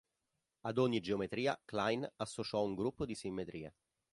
Ad 0.61 0.79
ogni 0.79 0.99
geometria 0.99 1.61
Klein 1.63 2.11
associò 2.15 2.63
un 2.63 2.73
gruppo 2.73 3.05
di 3.05 3.13
simmetrie. 3.13 3.75